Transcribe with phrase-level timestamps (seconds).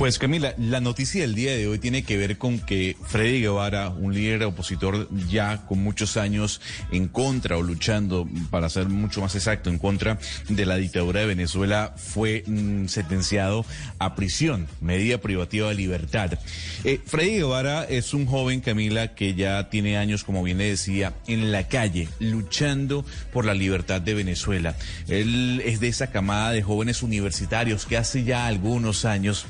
[0.00, 3.90] Pues Camila, la noticia del día de hoy tiene que ver con que Freddy Guevara,
[3.90, 9.34] un líder opositor ya con muchos años en contra o luchando, para ser mucho más
[9.34, 10.18] exacto, en contra
[10.48, 13.66] de la dictadura de Venezuela, fue mm, sentenciado
[13.98, 16.38] a prisión, medida privativa de libertad.
[16.84, 21.12] Eh, Freddy Guevara es un joven, Camila, que ya tiene años, como bien le decía,
[21.26, 23.04] en la calle, luchando
[23.34, 24.74] por la libertad de Venezuela.
[25.08, 29.44] Él es de esa camada de jóvenes universitarios que hace ya algunos años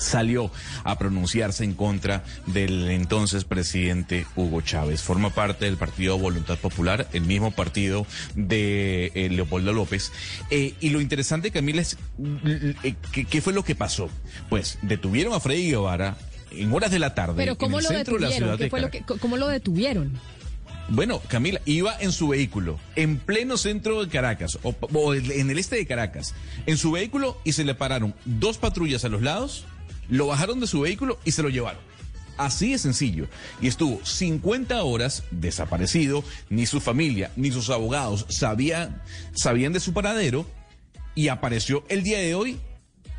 [0.00, 0.50] salió
[0.84, 5.02] a pronunciarse en contra del entonces presidente Hugo Chávez.
[5.02, 10.12] Forma parte del partido Voluntad Popular, el mismo partido de eh, Leopoldo López.
[10.50, 11.96] Eh, y lo interesante, Camila, es
[12.82, 14.10] eh, ¿qué, fue lo que pasó?
[14.48, 16.16] Pues detuvieron a Freddy Guevara
[16.50, 18.64] en horas de la tarde Pero ¿cómo en el lo centro de la ciudad ¿Qué
[18.64, 19.14] de fue lo Caracas.
[19.14, 20.18] que, ¿Cómo lo detuvieron?
[20.88, 25.58] Bueno, Camila, iba en su vehículo, en pleno centro de Caracas, o, o en el
[25.58, 26.34] este de Caracas,
[26.66, 29.66] en su vehículo y se le pararon dos patrullas a los lados,
[30.10, 31.80] lo bajaron de su vehículo y se lo llevaron.
[32.36, 33.28] Así de sencillo.
[33.60, 39.02] Y estuvo 50 horas desaparecido, ni su familia, ni sus abogados sabían,
[39.34, 40.46] sabían de su paradero
[41.14, 42.58] y apareció el día de hoy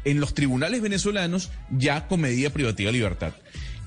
[0.06, 3.34] en los tribunales venezolanos ya con medida privativa de libertad.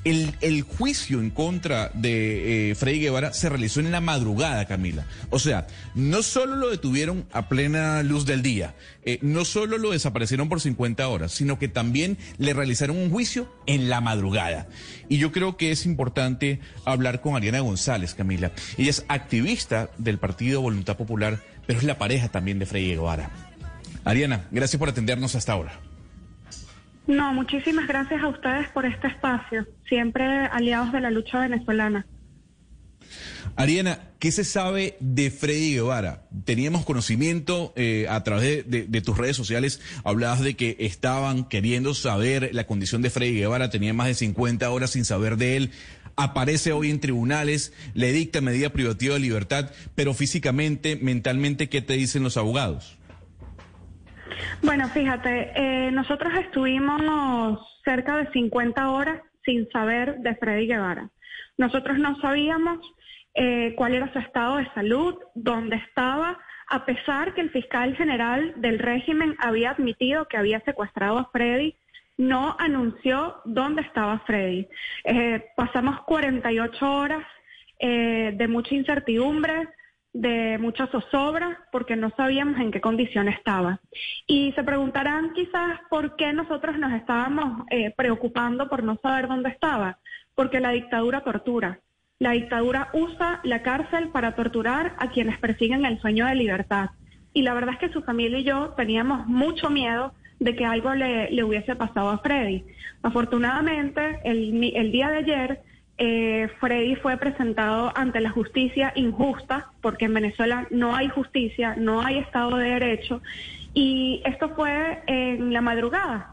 [0.05, 5.07] El, juicio en contra de eh, Freddy Guevara se realizó en la madrugada, Camila.
[5.31, 9.93] O sea, no solo lo detuvieron a plena luz del día, eh, no solo lo
[9.93, 14.69] desaparecieron por 50 horas, sino que también le realizaron un juicio en la madrugada.
[15.09, 18.53] Y yo creo que es importante hablar con Ariana González, Camila.
[18.77, 23.31] Ella es activista del Partido Voluntad Popular, pero es la pareja también de Freddy Guevara.
[24.05, 25.81] Ariana, gracias por atendernos hasta ahora.
[27.07, 32.07] No, muchísimas gracias a ustedes por este espacio, siempre aliados de la lucha venezolana.
[33.57, 36.27] Ariana, ¿qué se sabe de Freddy Guevara?
[36.45, 41.45] Teníamos conocimiento eh, a través de, de, de, tus redes sociales, hablabas de que estaban
[41.45, 45.57] queriendo saber la condición de Freddy Guevara, tenía más de 50 horas sin saber de
[45.57, 45.71] él,
[46.17, 51.95] aparece hoy en tribunales, le dicta medida privativa de libertad, pero físicamente, mentalmente, ¿qué te
[51.95, 52.97] dicen los abogados?
[54.63, 61.11] Bueno, fíjate, eh, nosotros estuvimos cerca de 50 horas sin saber de Freddy Guevara.
[61.59, 62.79] Nosotros no sabíamos
[63.35, 68.55] eh, cuál era su estado de salud, dónde estaba, a pesar que el fiscal general
[68.57, 71.77] del régimen había admitido que había secuestrado a Freddy,
[72.17, 74.67] no anunció dónde estaba Freddy.
[75.05, 77.25] Eh, pasamos 48 horas
[77.81, 79.69] de mucha incertidumbre,
[80.15, 83.81] de mucha zozobra porque no sabíamos en qué condición estaba.
[84.27, 89.51] Y se preguntarán quizás por qué nosotros nos estábamos eh, preocupando por no saber dónde
[89.51, 89.99] estaba,
[90.35, 91.81] porque la dictadura tortura.
[92.21, 96.91] La dictadura usa la cárcel para torturar a quienes persiguen el sueño de libertad.
[97.33, 100.95] Y la verdad es que su familia y yo teníamos mucho miedo de que algo
[100.95, 102.65] le, le hubiese pasado a Freddy.
[103.03, 105.63] Afortunadamente, el, el día de ayer,
[105.97, 112.01] eh, Freddy fue presentado ante la justicia injusta, porque en Venezuela no hay justicia, no
[112.01, 113.23] hay Estado de Derecho,
[113.75, 116.31] y esto fue en la madrugada,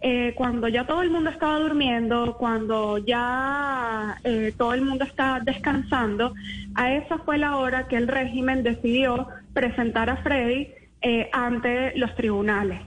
[0.00, 5.40] eh, cuando ya todo el mundo estaba durmiendo, cuando ya eh, todo el mundo estaba
[5.40, 6.34] descansando,
[6.74, 10.72] a esa fue la hora que el régimen decidió presentar a Freddy
[11.32, 12.80] ante los tribunales.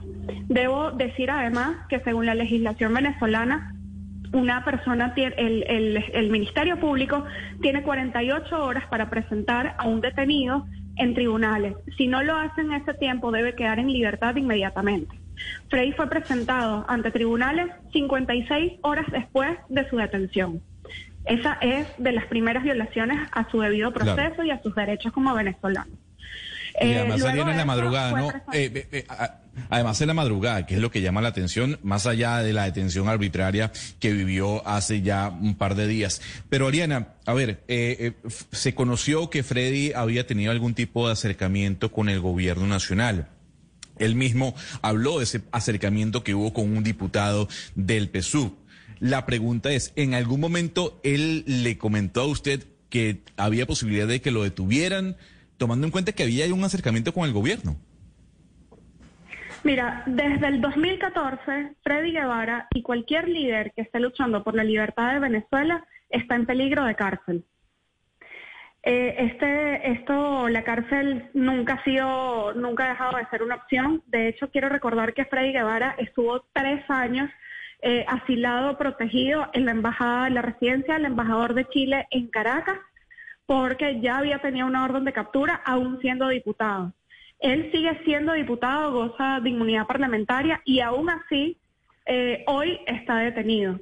[0.46, 3.74] Debo decir además que según la legislación venezolana,
[4.32, 7.24] una persona, tiene, el, el, el, Ministerio Público
[7.60, 10.66] tiene 48 horas para presentar a un detenido
[10.96, 11.74] en tribunales.
[11.96, 15.18] Si no lo hace en ese tiempo, debe quedar en libertad inmediatamente.
[15.68, 20.62] Frey fue presentado ante tribunales 56 horas después de su detención.
[21.24, 24.44] Esa es de las primeras violaciones a su debido proceso claro.
[24.44, 25.92] y a sus derechos como venezolano.
[26.80, 28.28] Y además eh, salieron en la madrugada, ¿no?
[28.52, 29.04] Eh, eh,
[29.68, 32.64] además en la madrugada, que es lo que llama la atención, más allá de la
[32.64, 36.20] detención arbitraria que vivió hace ya un par de días.
[36.48, 37.64] Pero Ariana, a ver,
[38.52, 43.28] se conoció que Freddy había tenido algún tipo de acercamiento con el gobierno nacional.
[43.98, 48.52] Él mismo habló de ese acercamiento que hubo con un diputado del PSUV.
[49.00, 54.20] La pregunta es, ¿en algún momento él le comentó a usted que había posibilidad de
[54.20, 55.16] que lo detuvieran?
[55.62, 57.76] tomando en cuenta que había un acercamiento con el gobierno?
[59.64, 65.12] Mira, desde el 2014, Freddy Guevara y cualquier líder que esté luchando por la libertad
[65.12, 67.44] de Venezuela está en peligro de cárcel.
[68.82, 74.02] Eh, este, esto, la cárcel nunca ha sido, nunca ha dejado de ser una opción.
[74.06, 77.30] De hecho, quiero recordar que Freddy Guevara estuvo tres años
[77.82, 82.78] eh, asilado, protegido en la embajada, en la residencia del embajador de Chile en Caracas
[83.46, 86.92] porque ya había tenido una orden de captura aún siendo diputado.
[87.42, 91.58] Él sigue siendo diputado, goza de inmunidad parlamentaria y aún así
[92.06, 93.78] eh, hoy está detenido.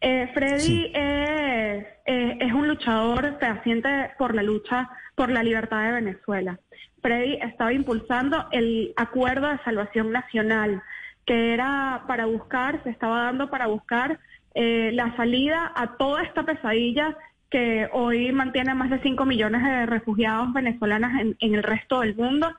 [0.00, 6.58] Eh, Freddy es, es, un luchador fehaciente por la lucha por la libertad de Venezuela.
[7.02, 10.82] Freddy estaba impulsando el acuerdo de salvación nacional,
[11.26, 14.18] que era para buscar, se estaba dando para buscar
[14.54, 17.16] la salida a toda esta pesadilla
[17.52, 22.50] que hoy mantiene más de 5 millones de refugiados venezolanos en, el resto del mundo,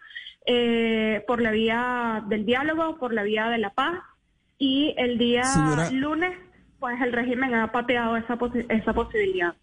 [1.26, 4.00] por la vía del diálogo, por la vía de la paz
[4.58, 5.44] y el día
[5.92, 6.32] lunes,
[6.80, 8.38] pues el régimen ha pateado esa,
[8.70, 9.56] esa posibilidad.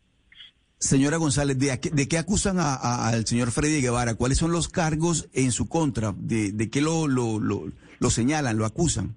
[0.78, 4.14] Señora González, ¿de, qué, acusan al señor Freddy Guevara?
[4.14, 6.14] ¿Cuáles son los cargos en su contra?
[6.16, 9.14] ¿De, qué lo, lo, lo, señalan, lo acusan?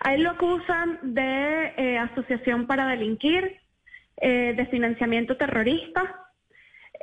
[0.00, 3.58] A él lo acusan de eh, asociación para delinquir,
[4.18, 6.25] eh, de financiamiento terrorista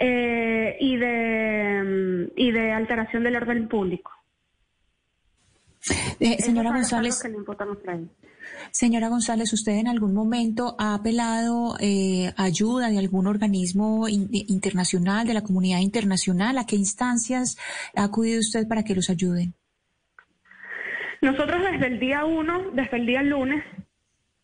[0.05, 4.11] eh, y, de, y de alteración del orden público.
[6.19, 7.23] Eh, señora González.
[8.71, 15.35] Señora González, ¿usted en algún momento ha apelado eh, ayuda de algún organismo internacional, de
[15.35, 16.57] la comunidad internacional?
[16.57, 17.57] ¿A qué instancias
[17.95, 19.53] ha acudido usted para que los ayuden?
[21.21, 23.63] Nosotros desde el día uno, desde el día lunes,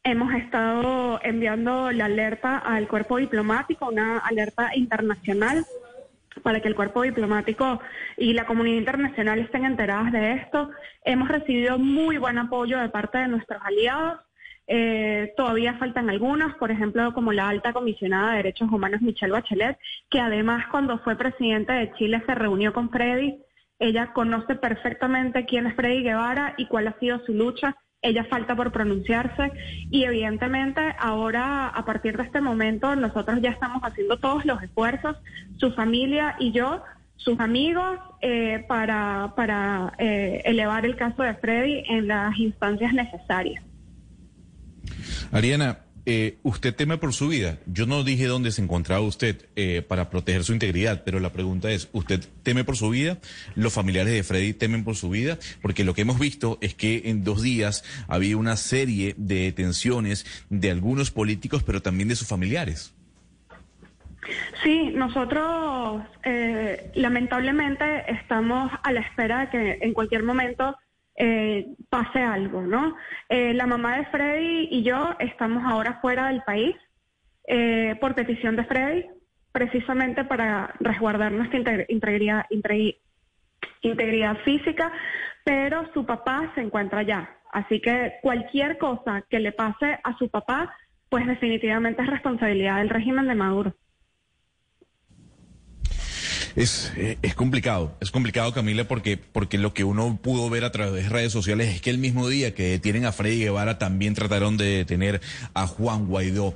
[0.04, 5.66] hemos estado enviando la alerta al cuerpo diplomático, una alerta internacional
[6.44, 7.82] para que el cuerpo diplomático
[8.18, 10.70] y la comunidad internacional estén enteradas de esto.
[11.04, 14.20] Hemos recibido muy buen apoyo de parte de nuestros aliados.
[14.68, 19.78] Eh, todavía faltan algunos, por ejemplo, como la alta comisionada de Derechos Humanos Michelle Bachelet,
[20.10, 23.40] que además cuando fue presidente de Chile se reunió con Freddy.
[23.80, 28.56] Ella conoce perfectamente quién es Freddy Guevara y cuál ha sido su lucha ella falta
[28.56, 29.52] por pronunciarse
[29.92, 35.18] y evidentemente ahora a partir de este momento nosotros ya estamos haciendo todos los esfuerzos,
[35.58, 36.82] su familia y yo,
[37.18, 43.64] sus amigos, eh, para, para eh, elevar el caso de Freddy en las instancias necesarias.
[45.32, 45.80] Ariana,
[46.12, 47.60] eh, usted teme por su vida.
[47.68, 51.70] Yo no dije dónde se encontraba usted eh, para proteger su integridad, pero la pregunta
[51.70, 53.20] es, ¿usted teme por su vida?
[53.54, 55.38] ¿Los familiares de Freddy temen por su vida?
[55.62, 60.26] Porque lo que hemos visto es que en dos días había una serie de detenciones
[60.50, 62.96] de algunos políticos, pero también de sus familiares.
[64.64, 70.76] Sí, nosotros eh, lamentablemente estamos a la espera de que en cualquier momento
[71.22, 72.96] eh, pase algo, ¿no?
[73.28, 76.76] Eh, la mamá de Freddy y yo estamos ahora fuera del país
[77.46, 79.06] eh, por petición de Freddy,
[79.52, 82.46] precisamente para resguardar nuestra integridad,
[83.82, 84.94] integridad física,
[85.44, 87.30] pero su papá se encuentra allá.
[87.52, 90.74] Así que cualquier cosa que le pase a su papá,
[91.10, 93.74] pues definitivamente es responsabilidad del régimen de Maduro.
[96.56, 100.72] Es, eh, es complicado, es complicado Camila porque, porque lo que uno pudo ver a
[100.72, 104.14] través de redes sociales es que el mismo día que detienen a Freddy Guevara también
[104.14, 105.22] trataron de detener
[105.54, 106.56] a Juan Guaidó.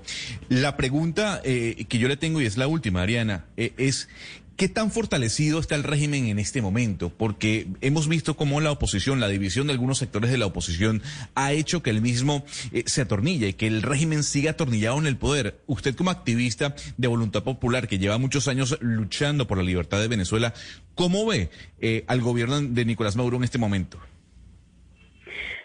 [0.49, 4.09] La pregunta eh, que yo le tengo y es la última, Ariana, eh, es
[4.57, 7.09] ¿Qué tan fortalecido está el régimen en este momento?
[7.09, 11.01] Porque hemos visto cómo la oposición, la división de algunos sectores de la oposición,
[11.33, 15.07] ha hecho que el mismo eh, se atornille y que el régimen siga atornillado en
[15.07, 15.59] el poder.
[15.65, 20.07] Usted como activista de voluntad popular que lleva muchos años luchando por la libertad de
[20.07, 20.53] Venezuela,
[20.93, 21.49] ¿cómo ve
[21.81, 23.99] eh, al gobierno de Nicolás Maduro en este momento?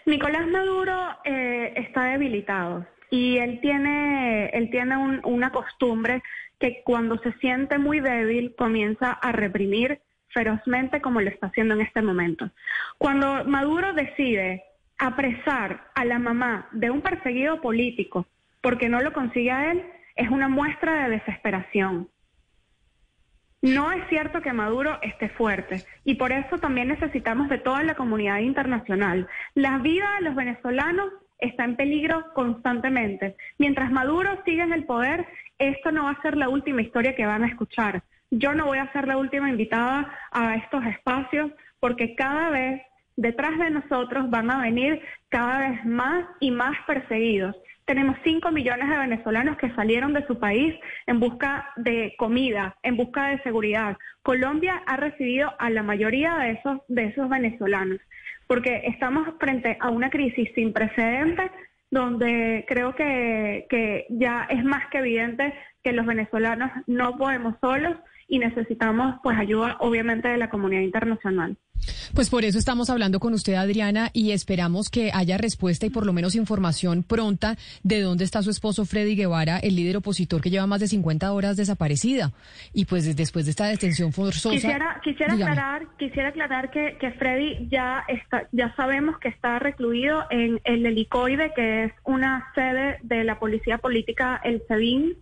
[0.07, 0.95] Nicolás Maduro
[1.25, 6.23] eh, está debilitado y él tiene, él tiene una costumbre
[6.59, 11.81] que cuando se siente muy débil comienza a reprimir ferozmente como lo está haciendo en
[11.81, 12.49] este momento.
[12.97, 14.63] Cuando Maduro decide
[14.97, 18.27] apresar a la mamá de un perseguido político
[18.61, 19.83] porque no lo consigue a él,
[20.15, 22.09] es una muestra de desesperación.
[23.61, 27.95] No es cierto que Maduro esté fuerte y por eso también necesitamos de toda la
[27.95, 29.27] comunidad internacional.
[29.53, 33.35] La vida de los venezolanos está en peligro constantemente.
[33.57, 35.25] Mientras Maduro siga en el poder,
[35.57, 38.03] esto no va a ser la última historia que van a escuchar.
[38.31, 42.81] Yo no voy a ser la última invitada a estos espacios porque cada vez
[43.15, 47.55] detrás de nosotros van a venir cada vez más y más perseguidos.
[47.85, 50.75] Tenemos 5 millones de venezolanos que salieron de su país
[51.07, 53.97] en busca de comida, en busca de seguridad.
[54.21, 56.37] Colombia ha recibido a la mayoría
[56.87, 57.99] de esos venezolanos
[58.49, 61.51] porque estamos frente a una crisis sin precedentes
[61.91, 65.53] donde creo que, ya es más que evidente
[65.83, 67.95] que los venezolanos no podemos solos
[68.29, 71.57] y necesitamos pues ayuda obviamente de la comunidad internacional.
[72.13, 76.05] Pues por eso estamos hablando con usted, Adriana, y esperamos que haya respuesta y por
[76.05, 80.49] lo menos información pronta de dónde está su esposo Freddy Guevara, el líder opositor que
[80.49, 82.33] lleva más de 50 horas desaparecida.
[82.73, 84.55] Y pues después de esta detención forzosa.
[84.55, 90.25] Quisiera, quisiera aclarar, quisiera aclarar que, que Freddy ya está, ya sabemos que está recluido
[90.29, 95.15] en el helicoide, que es una sede de la Policía Política, el SEBIN,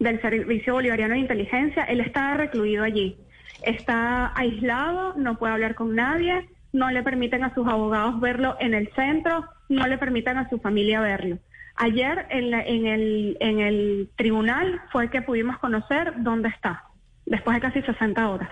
[0.00, 1.84] del Servicio Bolivariano de Inteligencia.
[1.84, 3.16] Él está recluido allí
[3.62, 8.74] está aislado, no puede hablar con nadie, no le permiten a sus abogados verlo en
[8.74, 11.38] el centro, no le permiten a su familia verlo.
[11.76, 16.84] Ayer en, en, el, en el tribunal fue que pudimos conocer dónde está,
[17.26, 18.50] después de casi 60 horas.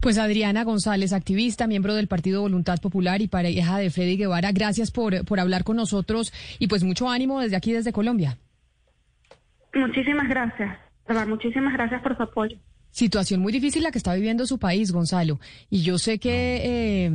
[0.00, 4.90] Pues Adriana González, activista, miembro del Partido Voluntad Popular y pareja de Freddy Guevara, gracias
[4.90, 8.38] por, por hablar con nosotros y pues mucho ánimo desde aquí, desde Colombia.
[9.74, 10.78] Muchísimas gracias,
[11.28, 12.56] muchísimas gracias por su apoyo.
[12.90, 15.38] Situación muy difícil la que está viviendo su país, Gonzalo.
[15.70, 17.12] Y yo sé que, eh,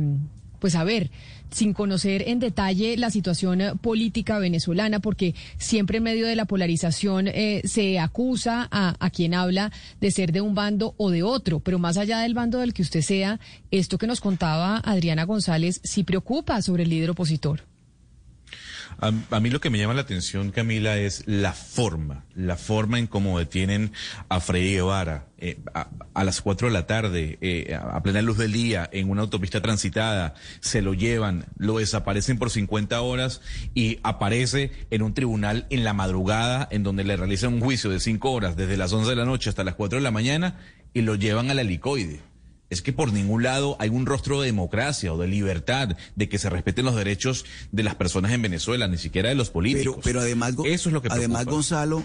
[0.58, 1.10] pues a ver,
[1.50, 7.28] sin conocer en detalle la situación política venezolana, porque siempre en medio de la polarización
[7.28, 9.70] eh, se acusa a, a, quien habla
[10.00, 12.82] de ser de un bando o de otro, pero más allá del bando del que
[12.82, 13.38] usted sea,
[13.70, 17.75] esto que nos contaba Adriana González sí preocupa sobre el líder opositor.
[18.98, 23.06] A, mí lo que me llama la atención, Camila, es la forma, la forma en
[23.06, 23.92] cómo detienen
[24.30, 28.52] a Freddy Guevara eh, a, las cuatro de la tarde, eh, a plena luz del
[28.52, 33.42] día, en una autopista transitada, se lo llevan, lo desaparecen por 50 horas
[33.74, 38.00] y aparece en un tribunal en la madrugada, en donde le realizan un juicio de
[38.00, 40.58] cinco horas, desde las 11 de la noche hasta las 4 de la mañana,
[40.94, 42.22] y lo llevan al helicoide
[42.70, 46.38] es que por ningún lado hay un rostro de democracia o de libertad, de que
[46.38, 49.98] se respeten los derechos de las personas en Venezuela, ni siquiera de los políticos.
[50.02, 52.04] Pero, además, eso es lo que además Gonzalo,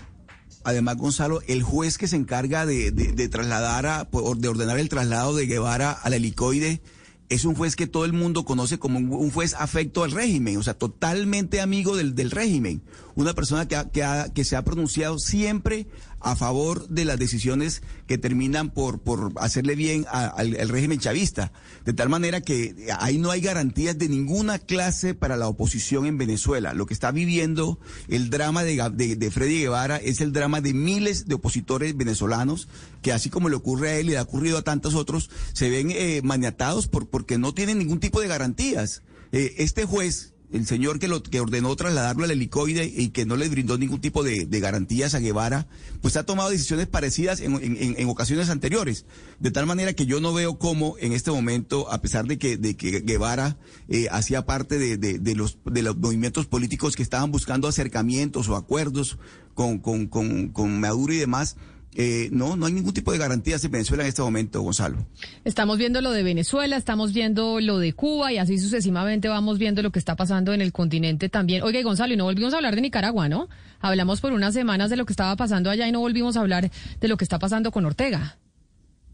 [0.64, 5.36] además Gonzalo, el juez que se encarga de, de, trasladar a, de ordenar el traslado
[5.36, 6.82] de Guevara al helicoide
[7.30, 10.64] es un juez que todo el mundo conoce como un, juez afecto al régimen, o
[10.64, 12.82] sea, totalmente amigo del, del régimen.
[13.16, 15.88] Una persona que, que, que se ha pronunciado siempre
[16.22, 21.52] a favor de las decisiones que terminan por, por hacerle bien al, régimen chavista.
[21.84, 26.18] De tal manera que ahí no hay garantías de ninguna clase para la oposición en
[26.18, 26.74] Venezuela.
[26.74, 31.28] Lo que está viviendo el drama de, de, Freddy Guevara es el drama de miles
[31.28, 32.68] de opositores venezolanos
[33.02, 35.70] que así como le ocurre a él y le ha ocurrido a tantos otros, se
[35.70, 39.02] ven eh, maniatados por, porque no tienen ningún tipo de garantías.
[39.32, 43.36] Eh, este juez el señor que, lo, que ordenó trasladarlo al helicoide y que no
[43.36, 45.68] le brindó ningún tipo de, garantías a Guevara,
[46.02, 49.06] pues ha tomado decisiones parecidas en, en, ocasiones anteriores.
[49.40, 52.58] De tal manera que yo no veo cómo en este momento, a pesar de que,
[52.58, 53.58] de que Guevara
[53.90, 58.56] eh, hacía parte de, de, los, de los movimientos políticos que estaban buscando acercamientos o
[58.56, 59.18] acuerdos
[59.54, 61.56] con, con, con, con Maduro y demás,
[61.94, 65.06] eh, no, no hay ningún tipo de garantías en Venezuela en este momento, Gonzalo.
[65.44, 69.82] Estamos viendo lo de Venezuela, estamos viendo lo de Cuba y así sucesivamente vamos viendo
[69.82, 71.64] lo que está pasando en el continente también.
[71.64, 73.50] Oye, Gonzalo, y no volvimos a hablar de Nicaragua, ¿no?
[73.82, 76.72] Hablamos por unas semanas de lo que estaba pasando allá y no volvimos a hablar
[77.00, 78.38] de lo que está pasando con Ortega.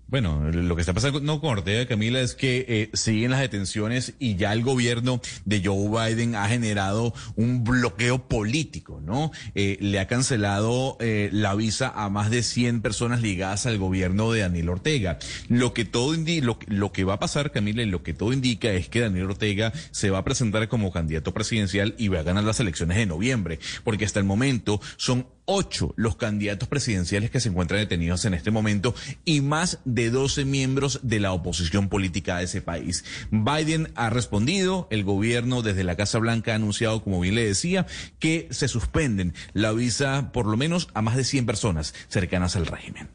[0.09, 4.13] Bueno, lo que está pasando no con Ortega, Camila, es que eh, siguen las detenciones
[4.19, 9.31] y ya el gobierno de Joe Biden ha generado un bloqueo político, ¿no?
[9.53, 14.31] Eh, le ha cancelado eh, la visa a más de 100 personas ligadas al gobierno
[14.31, 15.19] de Daniel Ortega.
[15.49, 18.31] Lo que todo indica, lo, lo, que va a pasar, Camila, y lo que todo
[18.31, 22.23] indica es que Daniel Ortega se va a presentar como candidato presidencial y va a
[22.23, 27.39] ganar las elecciones de noviembre, porque hasta el momento son ocho los candidatos presidenciales que
[27.39, 28.93] se encuentran detenidos en este momento
[29.25, 33.03] y más de 12 miembros de la oposición política de ese país.
[33.31, 37.87] Biden ha respondido, el gobierno desde la Casa Blanca ha anunciado, como bien le decía,
[38.19, 42.67] que se suspenden la visa por lo menos a más de 100 personas cercanas al
[42.67, 43.09] régimen.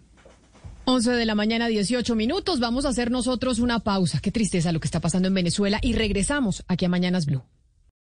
[0.85, 2.59] 11 de la mañana, 18 minutos.
[2.59, 4.21] Vamos a hacer nosotros una pausa.
[4.21, 7.45] Qué tristeza lo que está pasando en Venezuela y regresamos aquí a Mañanas Blue.